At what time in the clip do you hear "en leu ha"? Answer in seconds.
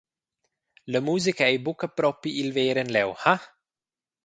2.83-3.35